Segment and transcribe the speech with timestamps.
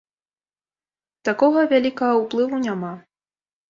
[1.31, 2.93] Такога вялікага ўплыву няма.